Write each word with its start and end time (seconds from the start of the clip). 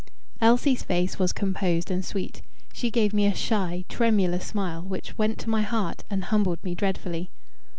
Elsie's 0.41 0.81
face 0.81 1.19
was 1.19 1.31
composed 1.31 1.91
and 1.91 2.03
sweet. 2.03 2.41
She 2.73 2.89
gave 2.89 3.13
me 3.13 3.27
a 3.27 3.35
shy 3.35 3.85
tremulous 3.87 4.47
smile, 4.47 4.81
which 4.81 5.15
went 5.15 5.37
to 5.41 5.49
my 5.51 5.61
heart 5.61 6.05
and 6.09 6.23
humbled 6.23 6.63
me 6.63 6.73
dreadfully. 6.73 7.29